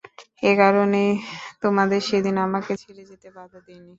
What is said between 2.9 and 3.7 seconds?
যেতে বাঁধা